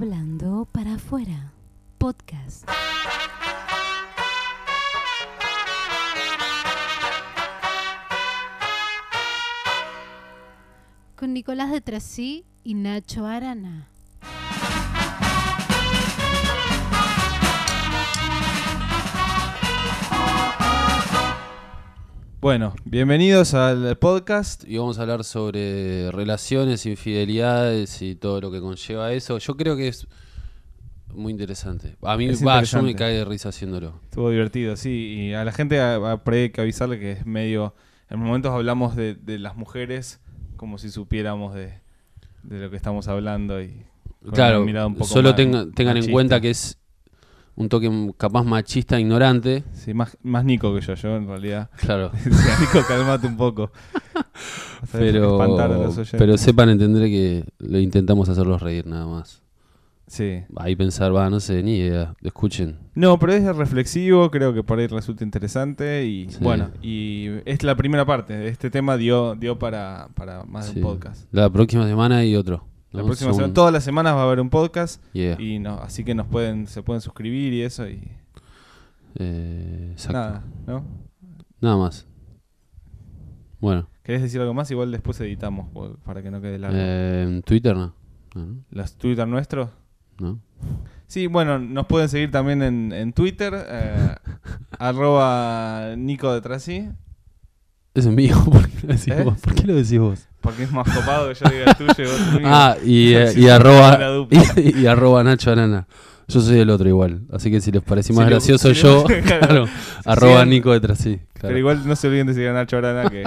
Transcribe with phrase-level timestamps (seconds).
[0.00, 1.52] Hablando para afuera.
[1.98, 2.68] Podcast.
[11.16, 13.88] Con Nicolás de Trasí y Nacho Arana.
[22.40, 24.64] Bueno, bienvenidos al podcast.
[24.66, 29.38] y vamos a hablar sobre relaciones, infidelidades y todo lo que conlleva eso.
[29.38, 30.06] Yo creo que es
[31.12, 31.96] muy interesante.
[32.02, 34.00] A mí, Es va, yo me cae de risa haciéndolo.
[34.04, 34.90] Estuvo divertido, sí.
[35.30, 37.74] Y a la gente hay que avisarle que es medio.
[38.08, 40.20] En momentos hablamos de, de las mujeres
[40.56, 41.74] como si supiéramos de,
[42.44, 43.60] de lo que estamos hablando.
[43.60, 43.84] y
[44.32, 46.78] Claro, un poco solo más tenga- tengan en cuenta que es
[47.58, 49.64] un toque capaz machista, ignorante.
[49.72, 51.68] Sí, más, más Nico que yo, yo en realidad.
[51.76, 52.10] Claro.
[52.24, 53.72] Decía, Nico, calmate un poco.
[54.92, 55.38] Pero,
[56.12, 59.42] pero sepan entender que lo intentamos hacerlos reír nada más.
[60.06, 60.44] Sí.
[60.56, 62.14] Ahí pensar, va, no sé, ni idea.
[62.22, 62.78] Escuchen.
[62.94, 66.38] No, pero es reflexivo, creo que por ahí resulta interesante y Sí.
[66.40, 70.86] bueno, y es la primera parte, este tema dio, dio para, para más de un
[70.86, 71.26] podcast.
[71.32, 72.64] La próxima semana hay otro.
[72.92, 73.06] La ¿no?
[73.06, 75.40] próxima semana, todas las semanas va a haber un podcast Yeah.
[75.40, 78.00] y no, así que nos pueden, se pueden suscribir y eso y
[79.16, 80.12] Eh, exacto.
[80.18, 80.84] nada, ¿no?
[81.60, 82.06] Nada más.
[83.60, 84.70] Bueno, ¿Querés decir algo más?
[84.70, 86.76] Igual después editamos por- para que no quede largo.
[86.80, 87.94] eh, en Twitter no.
[88.34, 89.70] No, ¿Los Twitter nuestros?
[90.20, 90.40] no.
[91.06, 94.14] Sí, bueno, nos pueden seguir también en, en Twitter, eh,
[94.78, 96.90] arroba Nico de Trasí,
[97.98, 98.36] Es mío.
[98.50, 99.22] ¿Por qué lo decís ¿Eh?
[99.24, 99.38] vos?
[99.40, 100.20] ¿Por qué lo decís vos?
[100.40, 102.42] porque es más copado que yo diga el tuyo y vos el mío.
[102.46, 103.98] Ah, y, eh, Sí, y sí, arroba
[104.56, 105.86] y, y arroba Nacho Arana.
[106.28, 107.22] Yo soy el otro igual.
[107.32, 109.66] Así que si les parece más Si gracioso si yo, le- claro,
[110.04, 111.18] arroba siguen- Nico detrás, sí.
[111.40, 113.24] Pero igual no se olviden de seguir a Nacho Arana, que,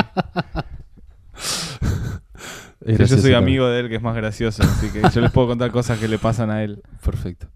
[2.85, 4.63] yo soy amigo de él, que es más gracioso.
[4.63, 6.81] Así que yo les puedo contar cosas que le pasan a él.
[7.03, 7.47] Perfecto.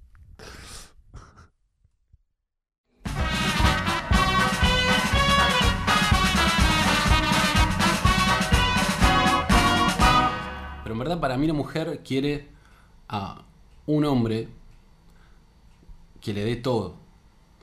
[10.95, 12.47] En verdad para mí la mujer quiere
[13.09, 13.44] a
[13.85, 14.47] un hombre
[16.22, 16.95] que le dé todo.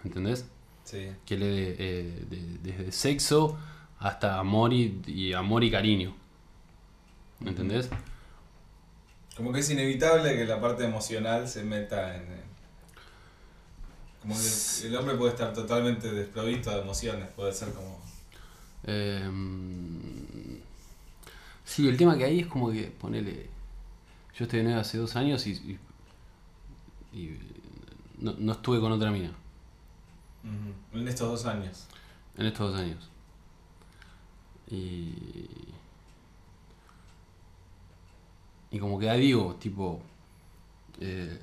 [0.05, 0.45] ¿Entendés?
[0.85, 1.09] Sí.
[1.25, 3.57] Que le dé eh, de- desde sexo
[3.99, 6.15] hasta amor y, y amor y cariño.
[7.45, 7.89] ¿Entendés?
[9.35, 12.27] Como que es inevitable que la parte emocional se meta en...
[14.21, 17.99] Como que el hombre puede estar totalmente desprovisto de emociones, puede ser como...
[18.85, 19.23] Eh,
[21.65, 23.49] sí, el tema que hay es como que, ponele,
[24.37, 25.79] yo estoy de novio hace dos años y, y-
[27.19, 27.39] y
[28.19, 29.33] no, no estuve con otra mina.
[30.93, 31.87] En estos dos años.
[32.37, 33.09] en estos dos años.
[34.71, 35.15] Y,
[38.71, 40.01] y como que ahí digo, tipo,
[41.01, 41.39] eh,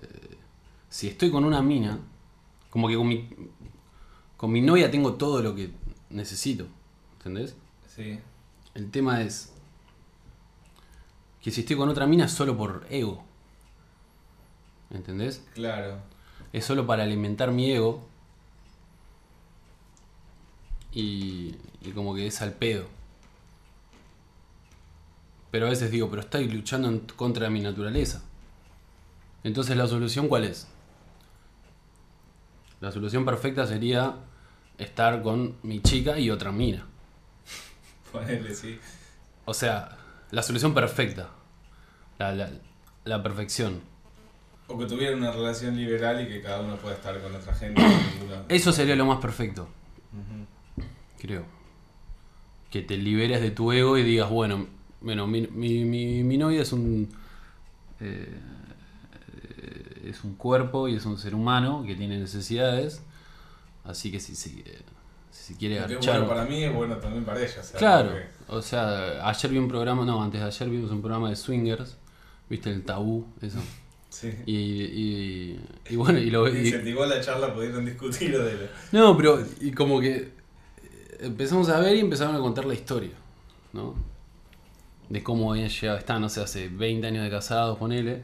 [0.90, 2.00] si estoy con una mina,
[2.70, 3.30] como que con mi,
[4.38, 5.72] con mi novia tengo todo lo que
[6.10, 6.68] necesito,
[7.18, 7.56] ¿entendés?
[7.88, 8.20] Sí.
[8.74, 9.54] El tema es
[11.42, 13.24] que si estoy con otra mina es solo por ego.
[14.92, 15.44] ¿Entendés?
[15.54, 16.00] Claro.
[16.52, 18.08] Es solo para alimentar mi ego.
[20.92, 22.88] Y, y como que es al pedo.
[25.52, 28.22] Pero a veces digo, pero estoy luchando en contra de mi naturaleza.
[29.44, 30.68] Entonces la solución cuál es?
[32.82, 34.16] La solución perfecta sería
[34.78, 36.86] estar con mi chica y otra mina.
[38.12, 38.80] Ponele, sí.
[39.46, 39.99] O sea,
[40.32, 41.30] la solución perfecta.
[42.18, 42.50] La, la,
[43.06, 43.82] la perfección.
[44.68, 47.82] O que tuvieran una relación liberal y que cada uno pueda estar con otra gente.
[48.50, 49.68] Eso sería lo más perfecto,
[51.20, 51.46] creo.
[52.70, 54.68] Que te liberes de tu ego y digas, bueno,
[55.02, 57.10] bueno mi, mi, mi, mi novia es un.
[58.00, 58.38] eh,
[59.58, 63.02] eh, es un cuerpo y es un ser humano que tiene necesidades.
[63.84, 64.64] Así que si, si,
[65.42, 67.64] si quiere bueno para mí es bueno también para ella.
[67.64, 71.02] sea, Claro, porque- o sea, ayer vi un programa, no, antes de ayer vimos un
[71.02, 71.98] programa de swingers,
[72.50, 73.60] viste el tabú, eso.
[74.10, 74.32] Sí.
[74.46, 75.60] Y, y,
[75.90, 78.70] y bueno, y lo y- Incentivó la charla, pudieron discutir de la...
[78.92, 80.32] No, pero y como que eh,
[81.22, 83.12] empezamos a ver y empezaron a contar la historia,
[83.74, 83.94] ¿no?
[85.10, 88.24] De cómo habían llegado, están, no sé, hace 20 años de casados, ponele.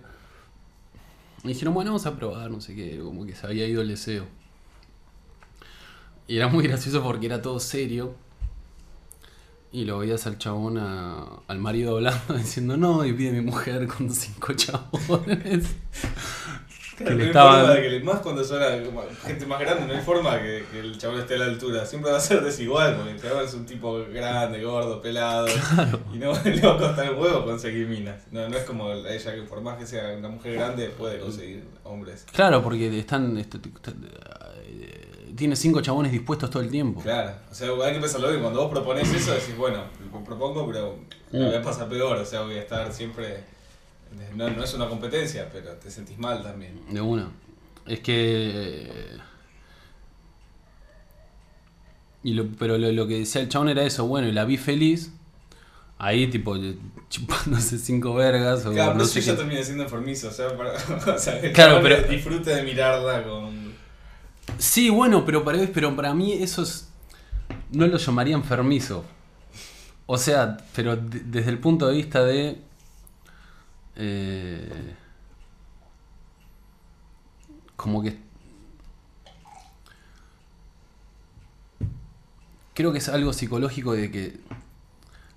[1.44, 3.88] Y dijeron, bueno, vamos a probar, no sé qué, como que se había ido el
[3.88, 4.26] deseo.
[6.28, 8.16] Y era muy gracioso porque era todo serio.
[9.72, 13.88] Y lo veías al chabón, a- al marido hablando, diciendo, no, y pide mi mujer
[13.98, 15.66] con cinco chabones.
[16.98, 18.62] que no le que le- más cuando son
[19.26, 21.86] gente más grande, no hay forma que, que el chabón esté a la altura.
[21.86, 25.48] Siempre va a ser desigual, porque el chabón es un tipo grande, gordo, pelado.
[26.14, 28.22] Y no le va a costar un huevo conseguir minas.
[28.32, 31.66] No, no es como ella que por más que sea una mujer grande puede conseguir
[31.84, 32.26] hombres.
[32.32, 33.38] Claro, porque están.
[33.40, 33.92] est- est- eh,
[35.36, 37.02] tiene cinco chabones dispuestos todo el tiempo.
[37.02, 38.42] Claro, o sea, hay que pensarlo bien.
[38.42, 40.98] Cuando vos propones eso, decís, bueno, lo propongo, pero
[41.32, 42.18] la voy a pasar peor.
[42.18, 43.44] O sea, voy a estar siempre.
[44.36, 46.80] No, no es una competencia, pero te sentís mal también.
[46.90, 47.30] De una.
[47.86, 48.90] Es que.
[52.24, 54.58] Y lo, pero lo, lo que decía el chabón era eso, bueno, y la vi
[54.58, 55.12] feliz.
[55.98, 56.58] Ahí, tipo,
[57.10, 59.38] chupándose cinco vergas o Claro, no pero sé yo ya qué.
[59.38, 60.28] terminé siendo enfermizo.
[60.28, 60.74] O sea, para,
[61.16, 63.65] o sea Claro, pero- disfrute de mirarla con.
[64.58, 66.90] Sí, bueno, pero para, pero para mí eso es.
[67.72, 69.04] No lo llamaría enfermizo.
[70.06, 72.62] O sea, pero de- desde el punto de vista de.
[73.96, 74.96] eh,
[77.76, 78.18] como que.
[82.74, 84.40] Creo que es algo psicológico de que.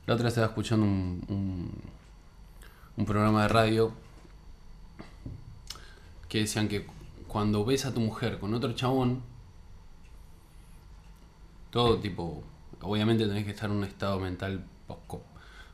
[0.06, 1.70] La otra vez estaba escuchando un, un,
[2.96, 3.92] un programa de radio
[6.28, 6.86] que decían que
[7.28, 9.22] cuando ves a tu mujer con otro chabón,
[11.70, 12.42] todo tipo,
[12.80, 14.64] obviamente tenés que estar en un estado mental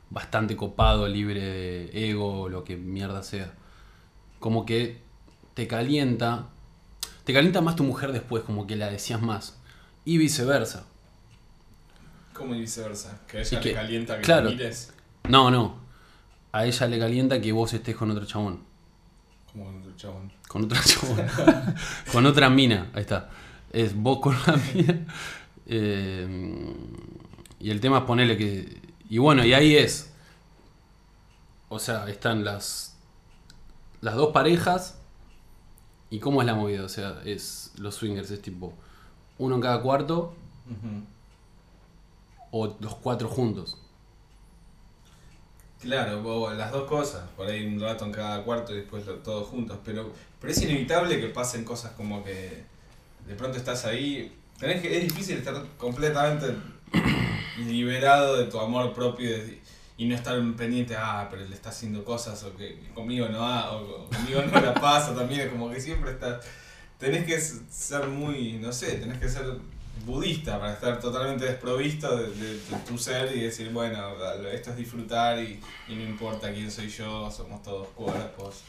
[0.09, 3.53] bastante copado, libre de ego lo que mierda sea.
[4.39, 5.01] Como que
[5.53, 6.49] te calienta,
[7.23, 9.57] te calienta más tu mujer después, como que la decías más.
[10.03, 10.85] Y viceversa.
[12.33, 13.21] Como y viceversa.
[13.27, 14.49] Que a ella que- le calienta que claro.
[14.49, 14.93] te mires.
[15.29, 15.77] No, no.
[16.51, 18.63] A ella le calienta que vos estés con otro chabón.
[19.55, 20.31] Como con otro chabón.
[20.49, 21.75] Con otra chabón.
[22.11, 22.91] con otra mina.
[22.93, 23.29] Ahí está.
[23.71, 25.05] Es vos con una mina.
[25.65, 26.75] Eh,
[27.59, 28.81] y el tema es ponerle que.
[29.09, 30.11] Y bueno, y ahí es.
[31.69, 32.97] O sea, están las.
[34.01, 34.99] Las dos parejas.
[36.09, 36.83] ¿Y cómo es la movida?
[36.83, 37.71] O sea, es.
[37.77, 38.73] Los swingers es tipo.
[39.37, 40.35] Uno en cada cuarto.
[42.51, 43.77] O los cuatro juntos.
[45.85, 49.77] Claro, las dos cosas, por ahí un rato en cada cuarto y después todos juntos,
[49.85, 50.11] pero,
[50.41, 52.63] pero es inevitable que pasen cosas como que
[53.27, 56.47] de pronto estás ahí, tenés que, es difícil estar completamente
[57.59, 59.29] liberado de tu amor propio
[59.97, 63.71] y, no estar pendiente, ah, pero él está haciendo cosas o que conmigo no ha,
[63.71, 66.43] o conmigo no la pasa también, es como que siempre estás,
[66.97, 69.45] tenés que ser muy, no sé, tenés que ser
[70.05, 73.97] budista para estar totalmente desprovisto de, de- de tu ser y decir, bueno,
[74.51, 78.61] esto es disfrutar y, y no importa quién soy yo, somos todos cuerpos.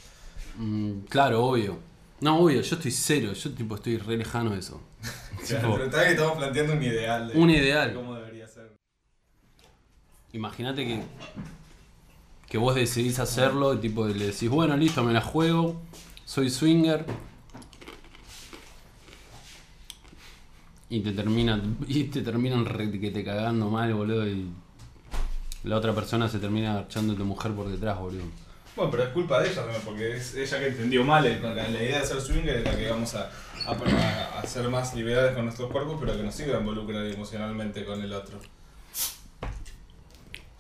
[0.56, 1.78] Mm, claro, obvio.
[2.20, 3.32] No, obvio, yo estoy cero.
[3.34, 4.81] Yo tipo estoy re lejano de eso.
[5.49, 7.94] Pero Tipo, está que estamos planteando un ideal de, Un de ideal.
[7.94, 8.73] cómo debería ser.
[10.32, 11.02] Imagínate que,
[12.49, 15.81] que vos decidís hacerlo y tipo le decís, bueno, listo, me la juego,
[16.25, 17.05] soy swinger.
[20.88, 24.49] Y te terminan, y te terminan re- que te cagando mal, boludo, y
[25.65, 28.25] la otra persona se termina agachando tu mujer por detrás, boludo.
[28.77, 31.55] Bueno, pero es culpa de ella también, porque es ella que entendió mal el- la,
[31.55, 33.31] la idea de ser swinger es la que vamos a,
[33.67, 37.85] a, a- ser más liberales con nuestros cuerpos, pero que nos siga a involucrar emocionalmente
[37.85, 38.38] con el otro.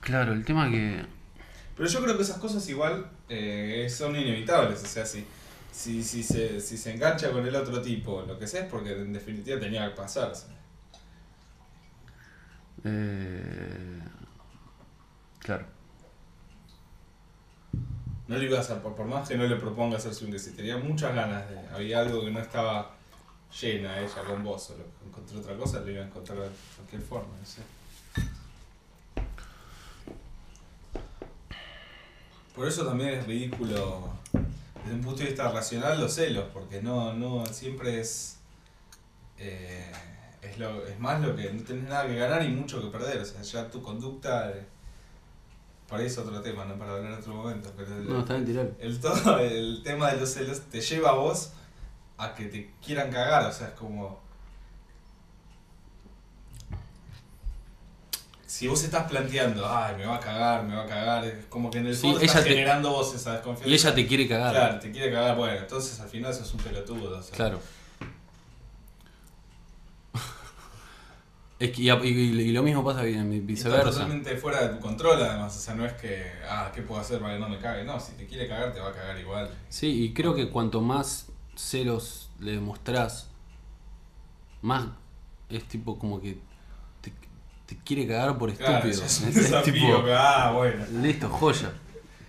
[0.00, 1.04] Claro, el tema que...
[1.76, 5.24] Pero yo creo que esas cosas igual eh, son inevitables, o sea, si,
[5.76, 8.92] si, si, se, si se engancha con el otro tipo, lo que sea, es porque
[8.92, 10.46] en definitiva tenía que pasarse.
[12.82, 14.00] eh,
[15.38, 15.66] claro.
[18.26, 20.78] No le ibas a, por, por más que no le propongas ser swinger, si tenía
[20.78, 22.96] muchas ganas de, había algo que no estaba
[23.60, 27.02] llena ella con vos, o lo, encontró otra cosa, le iba a encontrar de cualquier
[27.02, 27.60] forma, no sé.
[32.54, 34.14] Por eso también es ridículo,
[34.86, 38.38] desde un punto de vista racional, los celos, porque no, no, siempre es,
[39.38, 39.90] eh,
[40.42, 43.18] es, lo, es más lo que no tenés nada que ganar y mucho que perder,
[43.20, 44.64] o sea, ya tu conducta, eh,
[45.88, 48.46] para eso otro tema, no para hablar en otro momento, pero el- No, está bien
[48.46, 48.70] tirar.
[48.78, 51.52] el, todo, el tema de los celos te lleva a vos
[52.18, 54.24] a que te quieran cagar, o sea, es como...
[58.56, 61.70] Si vos estás planteando, ay, me va a cagar, me va a cagar, es como
[61.70, 63.68] que en el fondo ella estás te- generando vos esa desconfianza.
[63.68, 64.54] Y ella te quiere cagar.
[64.54, 67.36] Claro, te quiere cagar, bueno, entonces al final sos un pelotudo, o sea.
[67.36, 67.60] Claro.
[71.58, 73.90] Es que, y, y- y lo mismo pasa en Y Está viceversa.
[73.90, 77.18] totalmente fuera de tu control, además, o sea, no es que, ah, ¿qué puedo hacer
[77.20, 77.82] para que no me cague?
[77.84, 79.50] No, si te quiere cagar, te va a cagar igual.
[79.70, 83.28] Sí, y creo que cuanto más celos le demostrás,
[84.62, 84.86] más
[85.48, 86.38] es tipo como que
[87.66, 89.04] te quiere cagar por estúpido.
[89.04, 90.84] es un Es desafío, tipo, ah, bueno.
[91.02, 91.72] listo, joya.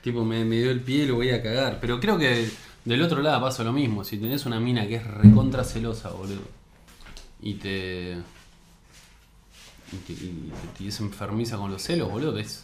[0.01, 1.79] Tipo, me, me dio el pie y lo voy a cagar.
[1.82, 2.50] Pero creo que
[2.86, 4.03] Del otro lado pasa lo mismo.
[4.06, 6.41] Si tenés una mina que es recontra celosa, boludo.
[7.41, 8.17] Y te.
[9.91, 12.38] Y te, y te- y es enfermiza con los celos, boludo.
[12.39, 12.63] Es,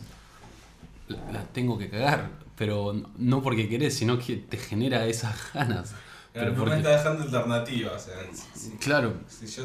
[1.09, 2.29] la, la tengo que cagar.
[2.57, 5.93] Pero no porque querés, sino que te genera esas ganas.
[6.31, 7.91] Pero Pero no me porque, está dejando alternativa.
[7.93, 9.63] O sea, si, si- claro, si yo,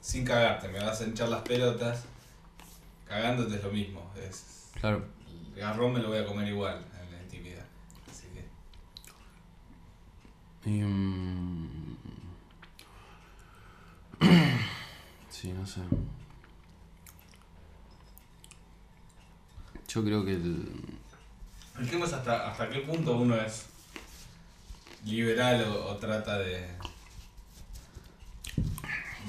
[0.00, 2.00] sin cagarte, me vas a hinchar las pelotas,
[3.08, 4.12] cagándote es lo mismo.
[4.16, 5.04] Es, claro.
[5.54, 7.64] el garrón me lo voy a comer igual en la intimidad.
[8.10, 8.26] Así
[10.64, 10.70] que.
[10.70, 11.96] Y, mm,
[15.30, 15.80] Sí, no sé.
[19.88, 20.98] Yo creo que el...
[21.78, 23.66] El tema es hasta, hasta qué punto uno es
[25.04, 26.66] liberal o, o trata de,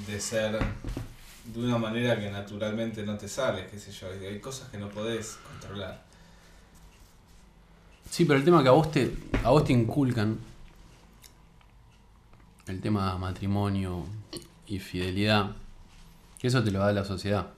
[0.06, 0.58] de ser
[1.54, 4.08] de una manera que naturalmente no te sale, qué sé yo.
[4.08, 6.04] Hay cosas que no podés controlar.
[8.10, 9.14] Sí, pero el tema que a vos te,
[9.44, 10.38] a vos te inculcan,
[12.66, 14.04] el tema matrimonio
[14.66, 15.52] y fidelidad,
[16.38, 17.48] que eso te lo da la sociedad.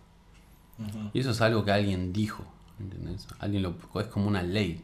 [1.12, 2.44] Y eso es algo que alguien dijo,
[2.78, 3.26] ¿entendés?
[3.38, 4.82] Alguien lo, es como una ley,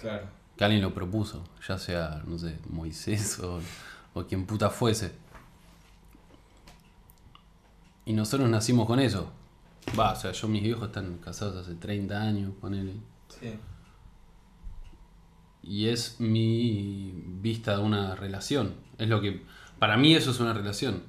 [0.00, 0.26] Claro.
[0.56, 3.60] que alguien lo propuso, ya sea, no sé, Moisés o,
[4.14, 5.12] o quien puta fuese.
[8.04, 9.30] Y nosotros nacimos con eso.
[9.98, 12.94] Va, o sea, yo mis viejos están casados hace 30 años, ponele.
[13.28, 13.52] Sí.
[15.62, 18.74] Y es mi vista de una relación.
[18.98, 19.42] Es lo que.
[19.78, 21.02] Para mí eso es una relación.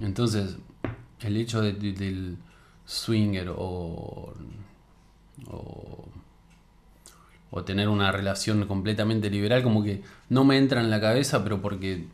[0.00, 0.56] Entonces,
[1.20, 2.36] el hecho de- de- del
[2.84, 4.34] swinger o,
[5.48, 6.08] o.
[7.50, 11.60] o tener una relación completamente liberal, como que no me entra en la cabeza, pero
[11.60, 12.06] porque.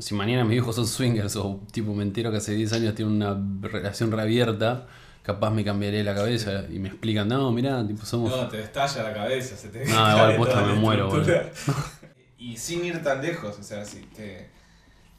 [0.00, 3.10] Si mañana mis hijos son swingers o tipo me entero que hace 10 años tiene
[3.10, 4.86] una relación reabierta,
[5.22, 8.30] capaz me cambiaré la cabeza y me explican, no, mirá, tipo somos.
[8.30, 11.50] No, te estalla la cabeza, se te No, igual, posta, me muero, estructura.
[12.38, 14.48] Y sin ir tan lejos, o sea, si te,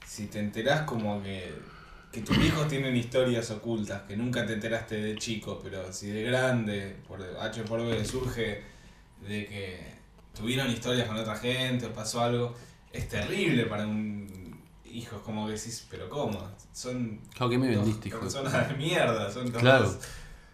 [0.07, 1.53] si te enterás como que,
[2.11, 6.23] que tus hijos tienen historias ocultas, que nunca te enteraste de chico, pero si de
[6.23, 8.63] grande, por H por B, surge
[9.27, 9.79] de que
[10.35, 12.55] tuvieron historias con otra gente o pasó algo,
[12.91, 14.30] es terrible para un
[14.93, 16.39] hijo, es como que decís, pero ¿cómo?
[16.73, 19.97] Son Claro, que me vendiste, hijo personas de mierda, son dos Claro.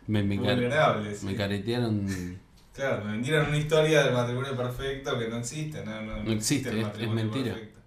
[0.07, 1.23] Me, me, vulnerables.
[1.23, 1.37] me sí.
[1.37, 2.39] caretearon.
[2.73, 6.69] Claro, me vendieron una historia del matrimonio perfecto que no existe, no, no, No existe,
[6.69, 7.53] el es- matrimonio es mentira.
[7.55, 7.79] perfecto.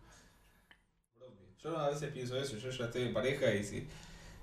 [1.62, 3.86] Yo a veces pienso eso, yo ya estoy en pareja y si,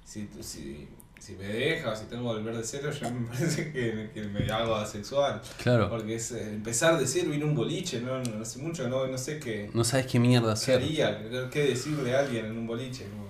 [0.05, 0.87] si,
[1.19, 4.21] si me deja o si tengo que volver de cero, ya me parece que, que
[4.23, 5.41] me hago asexual.
[5.61, 5.89] Claro.
[5.89, 9.07] Porque es eh, empezar de cero, ir a un boliche, no, no hace mucho, no,
[9.07, 10.81] no sé qué, No sabes qué mierda hacer.
[10.81, 13.05] haría, qué, decirle a alguien en un boliche.
[13.09, 13.27] como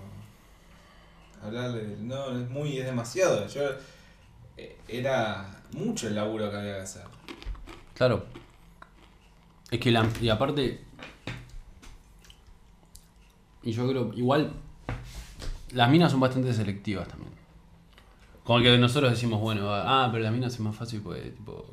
[1.41, 3.47] hablarle, de- no, es muy, es demasiado.
[3.47, 3.61] Yo
[4.57, 7.03] eh, era mucho el laburo que había que hacer.
[7.95, 8.25] Claro.
[9.71, 10.07] Es que la.
[10.21, 10.81] Y aparte.
[13.63, 14.13] Y yo creo.
[14.13, 14.53] Igual.
[15.71, 17.31] Las minas son bastante selectivas también.
[18.47, 21.65] Como que nosotros decimos, bueno, ah, pero las minas es más fácil porque, tipo.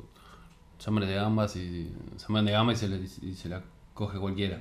[0.85, 1.89] Aman de gambas y.
[1.89, 3.61] De gambas y se, le- y se la
[3.93, 4.59] coge cualquiera.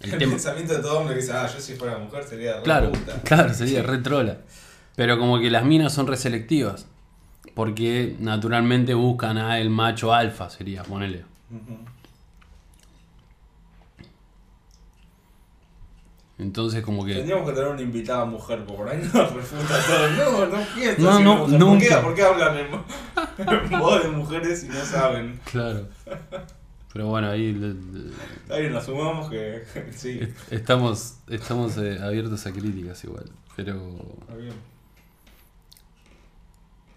[0.00, 0.32] El, El tema.
[0.32, 3.22] pensamiento de todo hombre que dice, ah, yo si fuera mujer sería re Claro, puta.
[3.22, 4.38] claro, sería re trola.
[4.96, 6.86] Pero como que las minas son reselectivas.
[7.54, 11.24] Porque naturalmente buscan a el macho alfa, sería, ponele.
[11.50, 11.78] Ujú.
[16.38, 17.14] Entonces como que...
[17.14, 20.46] Tendríamos que tener una invitada mujer, porque por ahí nos refuta todo.
[20.48, 21.58] No, no pienso No, así no, mujer.
[21.60, 25.38] ¿Por qué, por qué hablan en, en voz de mujeres y no saben?
[25.44, 25.86] Claro.
[26.92, 28.10] Pero bueno, ahí le- le-
[28.42, 29.62] Está bien, asumamos que
[29.92, 30.20] sí.
[30.50, 33.24] estamos, estamos eh, abiertos a críticas igual.
[33.56, 33.76] Pero,
[34.22, 34.52] Está bien.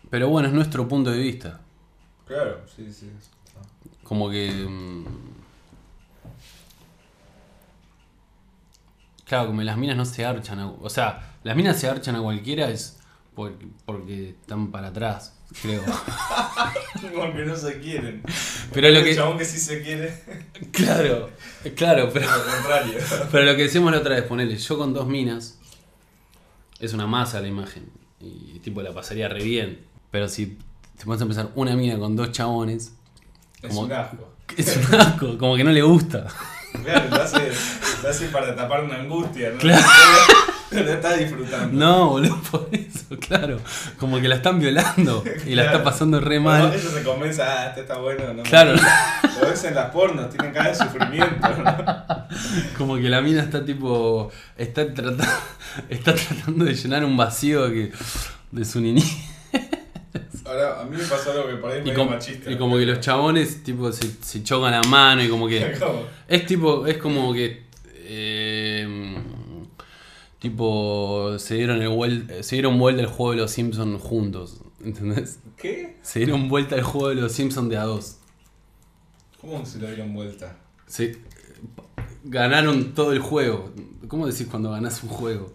[0.09, 1.59] pero bueno, es nuestro punto de vista.
[2.27, 3.09] Claro, sí, sí.
[4.03, 4.49] Como que...
[4.67, 5.05] mm,
[9.25, 10.59] Claro, como las minas no se archan.
[10.59, 12.97] a- o sea, las minas se archan a cualquiera es
[13.35, 15.83] porque, porque están para atrás, creo.
[17.15, 18.23] Porque no se quieren.
[18.73, 19.15] Pero lo El que...
[19.15, 20.23] chabón que sí se quiere,
[20.71, 21.29] Claro,
[21.75, 22.29] claro, pero...
[22.31, 22.93] al contrario.
[23.31, 25.59] Pero lo que decíamos la otra vez, ponele, yo con dos minas,
[26.79, 27.89] es una masa la imagen.
[28.19, 29.81] Y tipo la pasaría re bien.
[30.11, 30.57] Pero si
[30.97, 32.93] te pones a empezar una mina con dos chabones,
[33.61, 34.33] Es Como- un asco.
[34.57, 36.27] es un asco, como que no le gusta.
[36.83, 37.51] Claro, lo hace,
[38.03, 39.57] lo hace para tapar una angustia, ¿no?
[39.59, 39.85] Claro.
[40.71, 41.73] Lo está disfrutando.
[41.73, 43.59] No, boludo, por eso, claro.
[43.97, 46.73] Como que la están violando y la está pasando re Bueno, mal.
[46.73, 48.43] ellos se convencen, ah, este está bueno, no.
[48.43, 52.25] Claro, Lo ves en las pornos, tienen cara de sufrimiento, ¿no?
[52.77, 54.31] como que la mina está tipo.
[54.57, 55.23] Está tratando,
[55.89, 57.91] está tratando de llenar un vacío que,
[58.51, 59.05] de su niñez.
[60.45, 62.51] Ahora, a mí me pasó algo que por ahí Y, medio machista.
[62.51, 65.75] y como que los chabones tipo se, se chocan la mano y como que...
[66.27, 67.63] Es tipo, es como que...
[67.95, 69.15] eh,
[70.39, 74.61] tipo, se dieron, el vuel- se dieron vuelta el juego de los Simpsons juntos.
[74.83, 75.39] ¿Entendés?
[75.57, 75.97] ¿Qué?
[76.03, 78.17] Se dieron vuelta el juego de los Simpsons de a dos.
[79.41, 80.57] ¿Cómo se lo dieron vuelta?
[80.87, 81.17] Se,
[82.23, 83.71] ganaron todo el juego.
[84.07, 85.53] ¿Cómo decís cuando ganás un juego?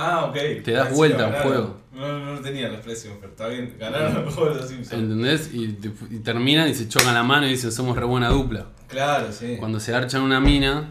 [0.00, 0.62] Ah, ok.
[0.64, 1.80] Te das Ah, sí, vuelta al juego.
[1.92, 3.74] No, no, no tenía la expresión, pero está bien.
[3.78, 5.02] Ganaron el juego de los Simpsons.
[5.02, 5.50] ¿Entendés?
[5.52, 8.66] Y, te- y terminan y se chocan la mano y dicen somos re buena dupla.
[8.86, 9.56] Claro, sí.
[9.58, 10.90] Cuando se archan una mina,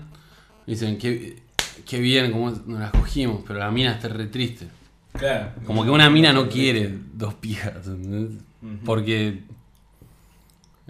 [0.66, 1.42] dicen qué,
[1.88, 4.68] qué bien, como nos las cogimos, pero la mina está re triste.
[5.14, 5.52] Claro.
[5.66, 8.44] Como que una mina no quiere dos pijas, ¿entendés?
[8.86, 9.44] Porque.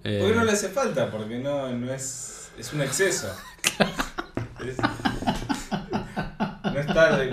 [0.03, 2.49] eh, Porque no le hace falta, porque no, no es.
[2.57, 3.27] Es un exceso.
[4.67, 4.77] Es-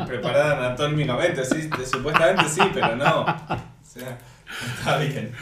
[0.06, 3.22] preparada anatómicamente, sí, supuestamente sí, pero no.
[3.22, 3.26] O
[3.82, 4.18] sea,
[4.78, 5.32] está bien.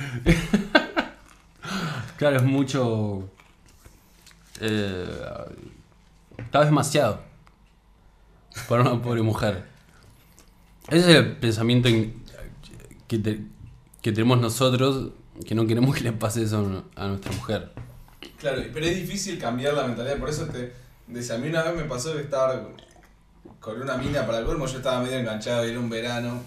[2.17, 3.29] Claro, es mucho.
[4.61, 5.21] Eh,
[6.39, 7.21] está demasiado.
[8.69, 9.65] Para una pobre mujer.
[10.89, 11.89] Ese es el pensamiento
[13.09, 13.41] que, te-
[14.03, 15.13] que tenemos nosotros,
[15.47, 17.73] que no queremos que le pase eso a nuestra mujer.
[18.39, 20.73] Claro, pero es difícil cambiar la mentalidad, por eso te
[21.07, 22.69] decía, a mí una vez me pasó que estaba
[23.61, 26.41] con una mina para el colmo, yo estaba medio enganchado, era un verano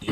[0.00, 0.08] y-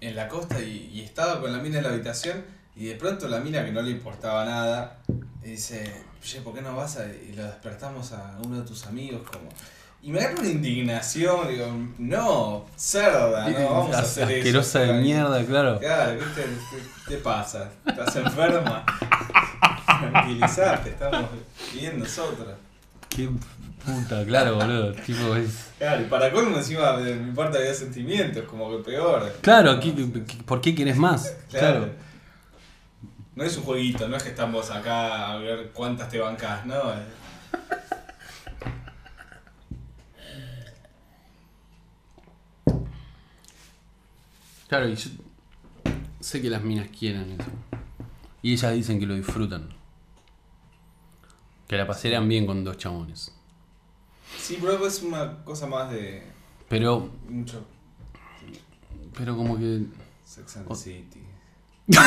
[0.00, 2.44] en la costa y, y estaba con la mina en la habitación
[2.76, 4.98] y de pronto la mina que no le importaba nada
[5.42, 9.22] dice, oye, ¿por qué no vas a, y lo despertamos a uno de tus amigos?
[9.30, 9.48] como
[10.02, 11.66] Y me agarra una indignación, digo,
[11.98, 14.38] no, cerda, no, vamos a hacer eso.
[14.38, 15.02] Asquerosa de tranqui".
[15.04, 15.78] mierda, claro.
[15.80, 17.70] Claro, ¿qué te, qué te pasa?
[17.86, 18.84] ¿Estás enferma?
[20.00, 21.28] Tranquilizate, estamos
[21.72, 22.54] bien nosotros.
[23.08, 23.28] Qué
[23.84, 24.92] puta, claro, boludo.
[24.92, 25.70] Tipo, es...
[25.78, 29.32] Claro, y para colmo encima de mi parte había sentimientos, como que peor.
[29.40, 29.92] Claro, aquí,
[30.46, 31.36] ¿por qué querés más?
[31.50, 31.78] Claro.
[31.80, 32.08] Claro.
[33.34, 36.92] No es un jueguito, no es que estamos acá a ver cuántas te bancás, no.
[36.92, 36.96] eh.
[44.68, 45.10] Claro, y yo
[46.20, 47.50] sé que las minas quieren eso.
[48.42, 49.68] Y ellas dicen que lo disfrutan.
[51.68, 53.32] Que la pasarían bien con dos chabones.
[54.38, 56.22] Sí, pero es una cosa más de
[56.68, 57.64] Pero, mucho
[59.16, 59.82] pero como que...
[60.24, 61.22] Sex and the City.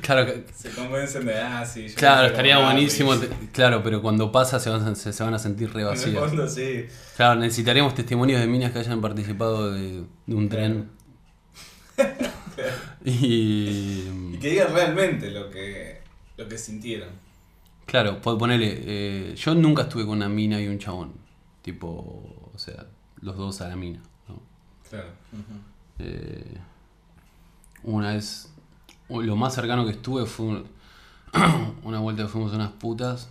[0.00, 1.88] Claro, que- Se convencen de, ah, sí.
[1.88, 3.16] yo claro estaría buenísimo.
[3.16, 5.88] te- claro, pero cuando pasa se van, a- se, se van a sentir re En
[5.88, 6.24] el vacías.
[6.24, 6.86] fondo sí.
[7.16, 10.88] Claro, necesitaríamos testimonios de minas que hayan participado de, de un tren.
[13.04, 14.08] y...
[14.34, 16.00] Y que digan realmente lo que,
[16.42, 17.08] lo que sintieron.
[17.86, 21.12] Claro, po- ponele, eh, yo nunca estuve con una mina y un chabón.
[21.62, 22.86] Tipo, o sea,
[23.20, 24.00] los dos a la mina.
[24.28, 24.40] ¿no?
[24.88, 25.08] Claro.
[25.98, 26.56] Eh,
[27.84, 28.48] una vez,
[29.08, 30.66] lo más cercano que estuve fue un-
[31.84, 33.28] una vuelta que fuimos a unas putas.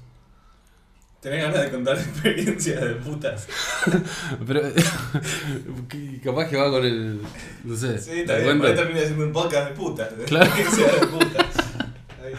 [1.21, 3.47] Tenés ganas de contar experiencias de putas.
[4.47, 4.62] Pero
[6.24, 7.21] capaz que va con el.
[7.63, 8.00] No sé.
[8.00, 10.17] Sí, ahí termina siendo un podcast de putas.
[10.17, 10.45] De Claro.
[10.45, 11.56] experiencias de putas.
[12.24, 12.34] Ahí.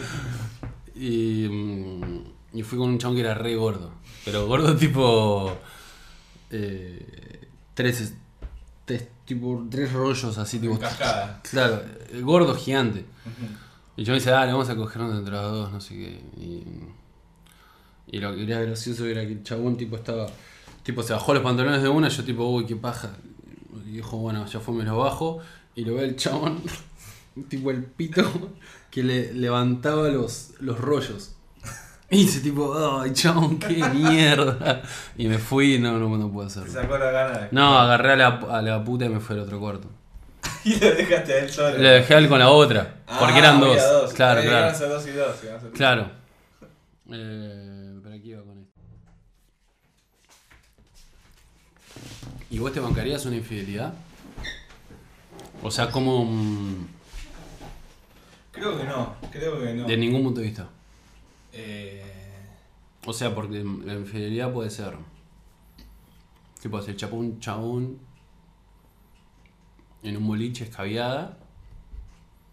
[1.02, 3.90] Y, mm, y fui con un chabón que era re gordo.
[4.24, 5.52] Pero gordo tipo.
[6.50, 8.14] eh, tres,
[8.84, 10.78] tres, tipo, tres rollos así, tipo.
[10.78, 11.40] Cascada.
[11.42, 11.82] Claro,
[12.20, 13.04] gordo gigante.
[13.96, 16.22] Y yo me dice, dale, vamos a cogernos entre los dos, no sé qué.
[16.40, 16.64] Y,
[18.16, 20.28] y lo que era gracioso era que el chabón tipo estaba.
[20.84, 23.10] Tipo, se bajó los pantalones de una, yo tipo, uy, qué paja.
[23.86, 25.40] Y dijo, bueno, ya fue, me los bajo.
[25.74, 26.60] Y lo ve el chabón,
[27.48, 28.22] tipo el pito,
[28.90, 31.36] que le levantaba los, los rollos.
[32.10, 34.82] Y dice tipo, ay, chabón, qué mierda.
[35.16, 36.72] Y me fui y no, no, no puedo Te hacerlo.
[36.82, 37.48] sacó la gana de.
[37.52, 39.88] No, agarré a la, a la puta y me fui al otro cuarto.
[40.64, 41.78] Y lo dejaste a él solo.
[41.78, 44.12] Le dejé a él con la otra, porque Ah, eran había dos.
[44.12, 44.66] Claro, Ahí claro.
[44.66, 45.36] a ser dos y dos.
[45.44, 46.10] a Claro.
[47.14, 48.80] Eh, pero aquí iba con esto.
[52.50, 53.92] ¿Y vos te bancarías una infidelidad?
[55.62, 56.86] O sea, como mm,
[58.62, 59.16] Creo que no.
[59.32, 59.86] Creo que no.
[59.88, 60.68] de ningún punto de vista.
[61.52, 62.02] Eh,
[63.04, 64.94] O sea, porque la infidelidad puede ser.
[66.60, 67.98] Tipo, se chapó un chabón
[70.04, 71.36] en un boliche escabiada.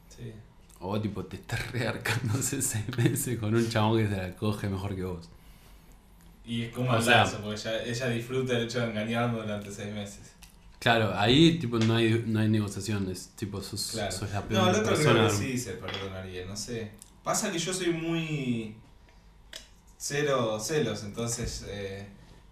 [0.10, 0.34] sí.
[0.82, 4.96] O tipo, te estás rearcándose seis meses con un chabón que se la coge mejor
[4.96, 5.30] que vos.
[6.46, 9.40] Y es como O el sea- lazo, porque ella, ella disfruta el hecho de engañarme
[9.42, 10.34] durante seis meses.
[10.80, 14.12] Claro, ahí tipo no hay, no hay negociación, es tipo sos, Claro.
[14.12, 15.28] sos la peor No, el otro persona.
[15.28, 16.92] creo que sí se perdonaría, no sé.
[17.24, 18.76] Pasa que yo soy muy.
[19.98, 22.08] cero celos, entonces eh,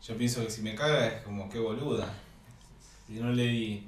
[0.05, 2.13] yo pienso que si me caga es como que boluda.
[3.07, 3.83] Si no le di.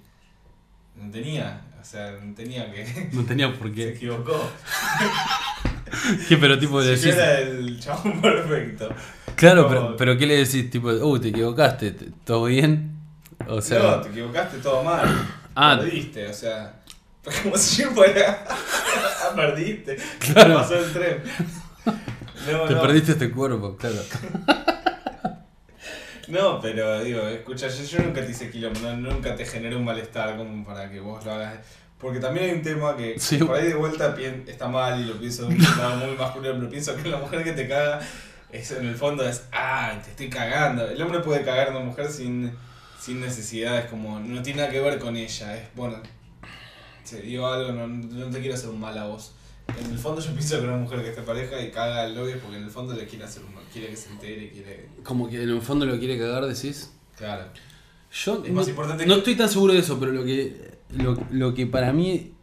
[0.96, 3.10] no tenía O sea, no tenía que.
[3.14, 3.90] No tenía por Se qué.
[3.90, 4.50] equivocó.
[6.30, 7.20] ¿Qué, pero tipo le Si decís.
[7.20, 8.90] era el chabón perfecto.
[9.36, 10.70] Claro, como- pero, pero ¿qué le decís?
[10.70, 12.99] Tipo, uh, te equivocaste, ¿te- ¿todo bien?
[13.50, 13.80] O sea.
[13.80, 15.02] no, te equivocaste todo mal.
[15.56, 15.78] Ah.
[15.78, 16.74] Perdiste, o sea.
[17.44, 18.46] Como si yo fuera.
[19.36, 19.98] Perdiste.
[20.20, 20.56] Claro.
[20.56, 21.24] Pasó el tren.
[22.50, 22.82] No, te no.
[22.82, 23.98] perdiste este cuerpo, claro.
[26.30, 29.84] No, pero digo, escucha, yo, yo nunca te hice quilombo, no- nunca te generé un
[29.84, 31.58] malestar como para que vos lo hagas.
[31.98, 33.38] Porque también hay un tema que Sí.
[33.40, 34.16] por ahí de vuelta
[34.48, 37.44] está mal y lo pienso de un lado muy masculino, pero pienso que la mujer
[37.44, 38.00] que te caga
[38.52, 40.88] es en el fondo es, ah, te estoy cagando.
[40.88, 42.56] El hombre puede cagar a una mujer sin,
[43.00, 45.98] sin necesidades, como no tiene nada que ver con ella, es bueno,
[47.10, 49.34] te digo algo, no, no te quiero hacer un mal a vos.
[49.80, 52.38] En el fondo yo pienso que una mujer que está pareja y caga al novio
[52.42, 54.90] porque en el fondo le quiere hacer un mal, quiere que se entere, quiere...
[55.04, 56.92] Como que en el fondo lo quiere cagar, decís.
[57.16, 57.46] Claro.
[58.12, 60.80] Yo Es no, más importante no que- estoy tan seguro de eso, pero lo que,
[60.90, 62.34] lo, lo que para mí.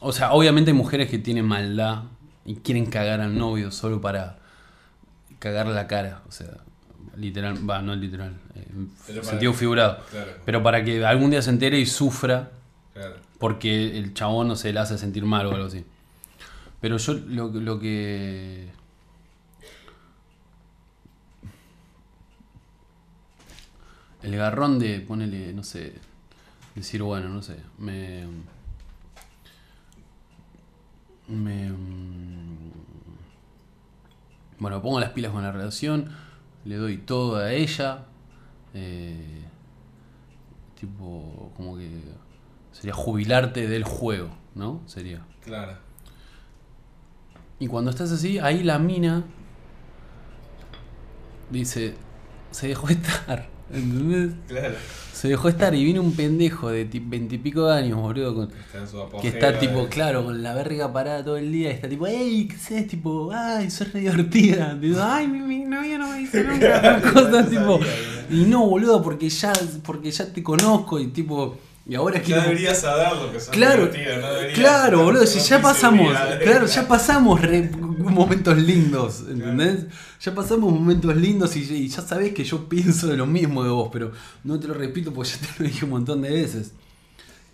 [0.00, 2.04] O sea, obviamente hay mujeres que tienen maldad
[2.44, 4.38] y quieren cagar al novio solo para
[5.38, 6.22] cagarle la cara.
[6.28, 6.48] O sea,
[7.18, 8.66] literal, va, no literal, eh,
[9.08, 9.98] en sentido figurado.
[10.10, 12.50] Claro, Pero para que algún día se entere y sufra
[12.94, 13.16] claro.
[13.38, 15.84] porque el chabón no se le hace sentir mal o algo así.
[16.80, 18.68] Pero yo lo, lo que.
[24.22, 25.94] El garrón de ponerle, no sé.
[26.74, 27.56] Decir, bueno, no sé.
[27.78, 28.24] Me.
[31.28, 31.70] Me.
[31.70, 32.70] mm,
[34.58, 36.10] Bueno, pongo las pilas con la relación.
[36.68, 38.04] Le doy todo a ella.
[38.74, 39.42] eh,
[40.78, 41.88] tipo, como que.
[42.72, 44.82] Sería jubilarte del juego, ¿no?
[44.84, 45.24] Sería.
[45.42, 45.78] Claro.
[47.58, 49.24] Y cuando estás así, ahí la mina
[51.50, 51.94] dice,
[52.50, 54.30] se dejó estar, ¿entendés?
[54.48, 54.74] Claro.
[55.12, 58.86] Se dejó estar y viene un pendejo de veintipico de años, boludo, con- Está en
[58.88, 59.20] su apogeo.
[59.20, 62.06] que está tipo, de- claro, con la verga parada todo el día y está tipo,
[62.06, 62.86] ey, ¿qué haces?
[62.86, 64.74] Tipo, ay, sos re divertida.
[64.76, 67.00] Digo, ay, mi, mi novia no me dice nunca.
[67.12, 69.52] Cosas No tipo, sabía, y no, boludo, porque ya,
[69.84, 71.56] porque ya te conozco y tipo,
[71.88, 72.42] y ahora Ya quiero...
[72.42, 76.86] deberías saber lo que son Claro, no deberías claro, boludo, si ya pasamos, claro, ya
[76.86, 79.86] pasamos re- momentos lindos, ¿entendés?
[80.20, 83.70] Ya pasamos momentos lindos y, y ya sabés que yo pienso de lo mismo de
[83.70, 84.12] vos, pero
[84.44, 86.72] no te lo repito porque ya te lo dije un montón de veces.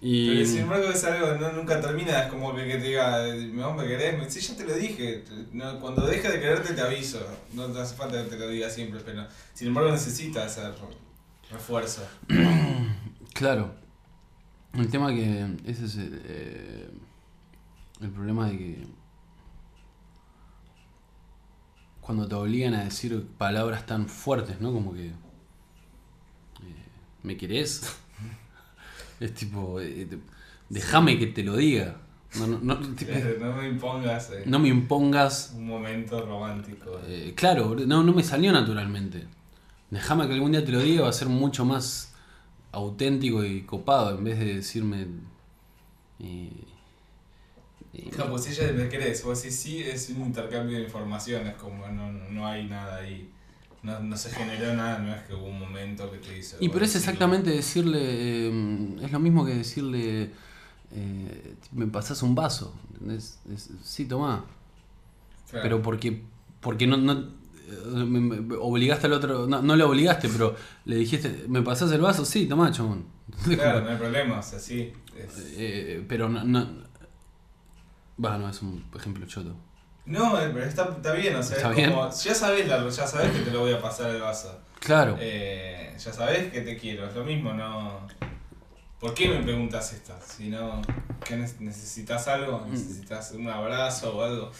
[0.03, 2.89] Y Pero sin embargo es algo que no, nunca termina, es como que, que te
[2.89, 6.75] diga, mi mamá me querés, sí, ya te lo dije, no, cuando deje de quererte
[6.75, 7.21] te aviso,
[7.55, 10.69] no te hace falta que te lo diga siempre, pero sin embargo necesitas ese
[11.51, 12.03] refuerzo.
[13.33, 13.75] claro,
[14.77, 16.91] el tema que ese es el, eh,
[18.01, 18.87] el problema de que
[22.01, 24.73] cuando te obligan a decir palabras tan fuertes, ¿no?
[24.73, 25.13] Como que eh,
[27.23, 27.97] ¿me querés?
[29.21, 30.19] es tipo, eh, te-
[30.69, 31.97] déjame que te lo diga.
[32.39, 35.53] No, no, no, tipo, No me impongas eh, no me impongas.
[35.57, 37.01] un momento romántico.
[37.07, 39.27] eh, claro, no, no me salió naturalmente.
[39.91, 42.14] Déjame que algún día te lo diga, va a ser mucho más
[42.75, 45.07] auténtico y copado en vez de decirme.
[46.21, 46.51] eh,
[47.93, 51.55] eh, No, pues si ella me querés, vos decís sí, es un intercambio de informaciones,
[51.57, 53.31] como no, no hay nada ahí.
[53.83, 56.57] No, no se generó nada, no es que hubo un momento que te hizo.
[56.61, 57.99] Y pero es exactamente decirle,
[58.49, 60.31] eh, es lo mismo que decirle,
[60.93, 62.75] eh, me pasás un vaso.
[63.11, 63.39] Es-
[63.83, 64.45] sí, tomá.
[65.51, 65.63] Claro.
[65.63, 66.23] Pero porque,
[66.61, 66.97] porque no,
[68.61, 72.25] obligaste al otro, no, no le obligaste, pero le dijiste, ¿me pasás el vaso?
[72.25, 73.07] Sí, tomá, chabón.
[73.45, 74.93] Claro, no hay problema, o sea, sí.
[75.17, 76.67] es- Eh, pero no, no,
[78.51, 79.55] es un ejemplo choto.
[80.07, 81.91] No, eh, pero está, está bien, o sea, ¿Está es bien?
[81.91, 84.61] como, ya sabes, la, ya sabes que te lo voy a pasar el vaso.
[84.81, 88.07] Claro, Eh, ya sabes que te quiero, es lo mismo, no...
[89.01, 90.15] ¿Por qué me preguntas esto?
[90.27, 90.81] Si no,
[91.27, 92.65] ¿qué ne- necesitas algo?
[92.71, 94.51] ¿Necesitas un abrazo o algo?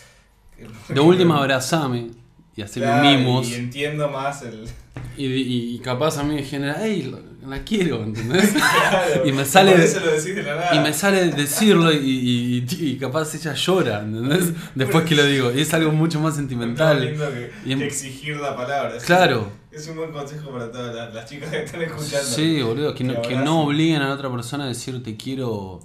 [0.89, 2.11] de última abrazame
[2.57, 3.49] y haceme Claro, mimos.
[3.49, 4.65] Y entiendo más el...
[5.17, 7.09] Y, y- y capaz a mí me genera, hey,
[7.43, 8.53] la, la quiero, ¿entendés?
[8.53, 10.75] Claro, Y me sale por de- eso lo decís de la nada.
[10.75, 14.53] Y me sale decirlo y, y- capaz ella llora, ¿entendés?
[14.75, 15.53] Después que lo digo.
[15.53, 17.05] Y es algo mucho más Es sentimental.
[17.05, 18.97] lindo que, Y en- que exigir la palabra.
[18.97, 19.51] Es- Claro.
[19.71, 22.25] Es un buen consejo para todas las, las chicas que están escuchando.
[22.27, 25.81] Sí, boludo, que no, que no obliguen a la otra persona a decir te quiero.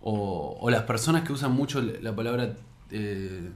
[0.00, 2.52] O, o las personas que usan mucho la palabra
[2.90, 3.48] eh,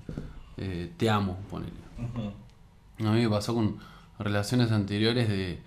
[0.56, 1.72] eh, te amo, ponele.
[1.98, 3.06] Ujú.
[3.08, 3.78] A mí me pasó con
[4.18, 5.60] relaciones anteriores de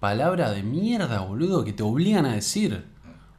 [0.00, 2.84] palabra de mierda, boludo, que te obligan a decir.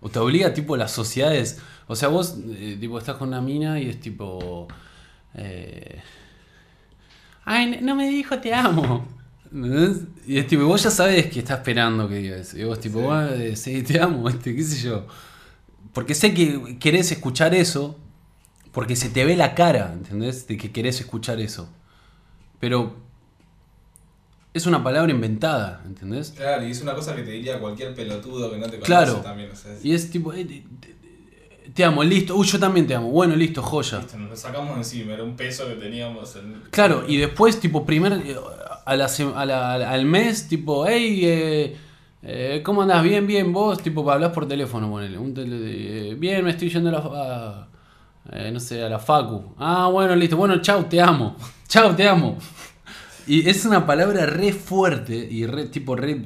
[0.01, 1.59] O te obliga tipo las sociedades.
[1.87, 4.67] O sea, vos eh, tipo estás con una mina y es tipo...
[5.35, 6.01] eh,
[7.45, 9.05] Ay, no me dijo te amo.
[9.51, 10.01] ¿Entendés?
[10.27, 12.57] Y es tipo, vos ya sabes que está esperando que diga eso.
[12.57, 13.05] Y vos tipo, Sí.
[13.09, 15.07] "Ah, eh, sí, te amo, este, qué sé yo.
[15.93, 17.97] Porque sé que querés escuchar eso,
[18.73, 20.47] porque se te ve la cara, ¿entendés?
[20.47, 21.69] De que querés escuchar eso.
[22.59, 22.95] Pero
[24.53, 26.31] es una palabra inventada, ¿entendés?
[26.35, 29.13] Claro, y es una cosa que te diría cualquier pelotudo que no te conoce Claro.
[29.17, 29.51] también.
[29.51, 32.35] O sea, es- Y es tipo, eh, te, te- te amo, listo.
[32.35, 33.09] Uy, yo también te amo.
[33.11, 33.99] Bueno, listo, joya.
[33.99, 36.35] listo, nos lo sacamos encima, era un peso que teníamos.
[36.37, 36.63] En...
[36.71, 38.35] Claro, y después, tipo, primer, eh,
[38.85, 41.77] a la a al mes, tipo, hey, eh,
[42.23, 43.03] eh, ¿cómo andás?
[43.03, 45.19] Bien, bien, vos, tipo, hablas por teléfono, ponele.
[45.19, 47.67] Un tele- eh, bien, me estoy yendo a la, a-
[48.31, 49.53] eh, no sé, a la facu.
[49.57, 51.35] Ah, bueno, listo, bueno, chau, te amo.
[51.67, 52.37] Chau, te amo.
[53.27, 56.25] Y es una palabra re fuerte y re, tipo, re,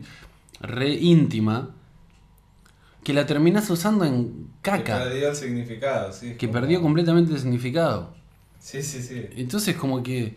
[0.60, 1.72] re íntima,
[3.04, 6.36] que la terminás usando en Que caca, perdió el significado, sí.
[6.36, 8.14] que como- perdió completamente el significado.
[8.60, 9.26] Sí, sí, sí.
[9.36, 10.36] Entonces como que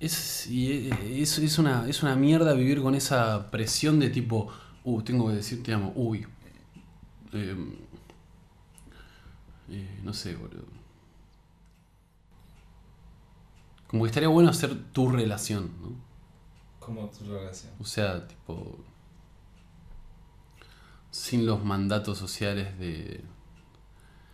[0.00, 0.90] es, y
[1.22, 4.48] es, es una, es una mierda vivir con esa presión de tipo,
[4.82, 6.26] uh, tengo que decir te amo, uy.
[7.32, 7.54] Eh,
[9.72, 10.66] eh, no sé, boludo.
[13.86, 15.94] Como que estaría bueno hacer tu relación, ¿no?
[16.78, 17.72] Como tu relación.
[17.80, 18.78] O sea, tipo...
[21.10, 23.22] Sin los mandatos sociales de...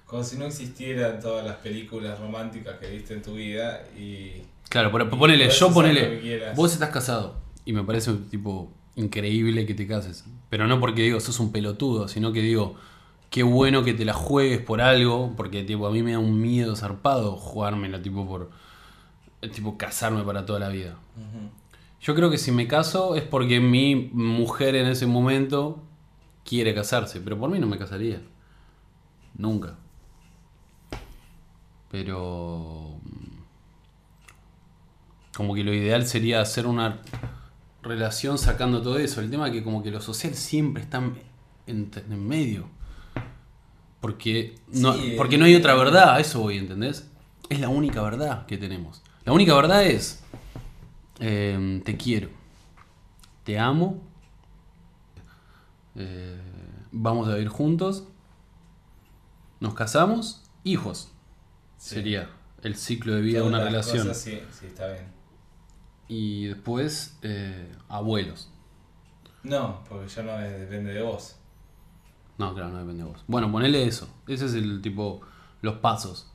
[0.07, 4.42] Como si no existieran todas las películas románticas que viste en tu vida y.
[4.70, 9.87] Claro, pero ponele, yo ponele, vos estás casado y me parece tipo increíble que te
[9.87, 12.77] cases, pero no porque digo sos un pelotudo, sino que digo
[13.31, 16.41] qué bueno que te la juegues por algo, porque tipo a mí me da un
[16.41, 18.51] miedo zarpado jugármela tipo por
[19.53, 20.97] tipo casarme para toda la vida.
[22.01, 25.83] Yo creo que si me caso es porque mi mujer en ese momento
[26.45, 28.23] quiere casarse, pero por mí no me casaría.
[29.37, 29.77] Nunca.
[31.91, 33.01] Pero...
[33.03, 33.43] mm,
[35.37, 37.01] Como que lo ideal sería hacer una
[37.83, 39.21] relación sacando todo eso.
[39.21, 40.99] El tema es que como que lo social siempre está
[41.67, 42.69] en, en medio.
[44.01, 47.11] Porque no, Sí, porque no hay otra verdad, a eso voy, ¿entendés?
[47.49, 49.03] Es la única verdad que tenemos.
[49.25, 50.23] La única verdad es...
[51.21, 52.29] eh, te quiero.
[53.45, 54.03] Te amo.
[55.97, 56.39] eh,
[56.93, 58.05] vamos a vivir juntos.
[59.61, 60.43] Nos casamos.
[60.65, 61.11] Hijos.
[61.79, 61.97] Sí.
[61.97, 62.31] Sería
[62.63, 64.07] el ciclo de vida de una relación.
[64.07, 65.07] cosas, sí, sí, está bien.
[66.09, 68.51] Y después, eh, abuelos.
[69.43, 71.37] No, porque ya no depende de vos.
[72.38, 73.24] No, claro, no depende de vos.
[73.27, 74.09] Bueno, ponele eso.
[74.27, 75.20] Ese es el tipo,
[75.62, 76.27] los pasos.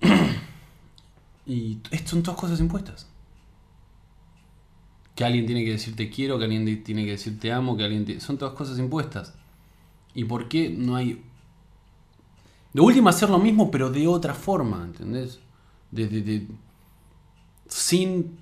[1.46, 3.06] y son todas cosas impuestas.
[5.14, 7.84] Que alguien tiene que decir te quiero, que alguien tiene que decir te amo, que
[7.84, 8.20] alguien...
[8.20, 9.34] Son todas cosas impuestas.
[10.14, 11.22] ¿Y por qué no hay...
[12.72, 15.40] De última hacer lo mismo, pero de otra forma, ¿entendés?
[15.90, 16.46] De, de-
[17.68, 18.38] Sin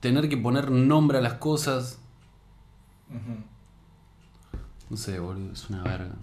[0.00, 1.98] tener que poner nombre a las cosas.
[3.10, 3.34] Ujú.
[4.94, 6.14] No sé, boludo, es una verga.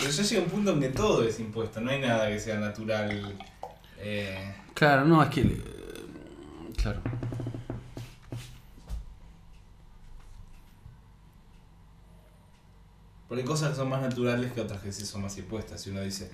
[0.00, 2.58] Pero ya llega un punto en que todo es impuesto, no hay nada que sea
[2.58, 3.38] natural.
[3.98, 5.42] Eh, Claro, no, es que.
[5.42, 7.00] eh, Claro.
[13.28, 15.80] porque hay cosas que son más naturales que otras que sí son más impuestas.
[15.80, 16.30] Si uno dice,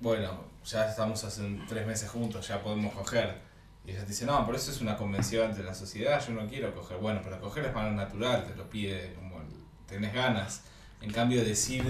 [0.00, 3.38] bueno, ya estamos hace tres meses juntos, ya podemos coger.
[3.84, 6.46] Y ella te dice, no, por eso es una convención ante la sociedad, yo no
[6.46, 6.98] quiero coger.
[6.98, 9.36] Bueno, pero coger es más natural, te lo pide como
[9.88, 10.62] tenés ganas.
[11.02, 11.82] En cambio, decir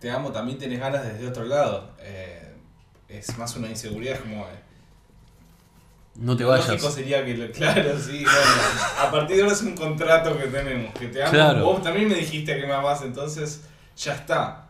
[0.00, 1.90] te amo también tenés ganas desde otro lado.
[2.00, 2.52] Eh,
[3.08, 4.42] es más una inseguridad, es como.
[4.46, 4.60] eh,
[6.16, 6.68] No te vayas.
[6.68, 8.40] lógico sería que, lo- claro, sí, bueno,
[9.00, 11.32] a partir de ahora es un contrato que tenemos, que te amo.
[11.32, 11.64] Claro.
[11.64, 13.62] Vos también me dijiste que me amás, entonces
[13.96, 14.66] ya está.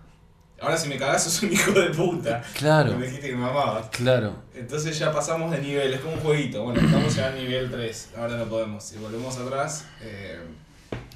[0.61, 2.41] Ahora si me cagás sos un hijo de puta.
[2.57, 3.87] Claro, Me dijiste que me amabas.
[3.89, 4.35] claro.
[4.55, 6.63] Entonces ya pasamos de nivel, es como un jueguito.
[6.63, 8.85] Bueno, estamos ya a nivel 3, ahora no podemos.
[8.85, 10.39] Si volvemos atrás, eh,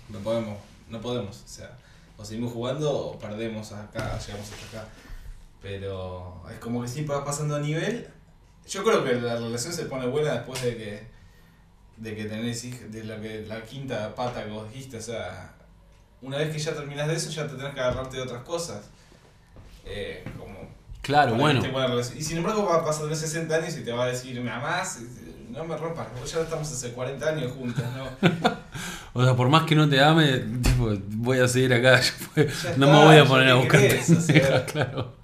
[0.09, 0.59] no podemos,
[0.89, 1.43] no podemos.
[1.45, 1.77] O sea,
[2.17, 4.89] o seguimos jugando o perdemos acá, llegamos hasta acá.
[5.63, 8.09] Pero es como que siempre va pasando a nivel.
[8.69, 11.17] Yo creo que la relación se pone buena después de que
[11.97, 15.55] de que tenés de la que la quinta pata que vos dijiste, o sea,
[16.21, 18.85] una vez que ya terminás de eso ya te tenés que agarrarte de otras cosas.
[19.85, 20.57] Eh, como
[21.07, 21.63] Claro, bueno.
[22.17, 24.51] Y sin embargo va a pasar de 60 años y te va a decir, me
[24.51, 24.99] amás,
[25.51, 28.29] no me rompas, ya estamos hace 40 años juntos, ¿no?
[29.17, 30.27] O sea, por más que no te ame,
[30.63, 32.01] tipo, voy a seguir acá.
[32.77, 34.67] no me voy a poner a buscar querés, o sea.
[34.67, 35.15] claro.